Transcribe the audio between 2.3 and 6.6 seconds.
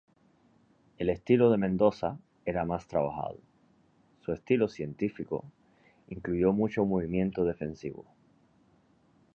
era más trabajado, su "estilo científico" incluyó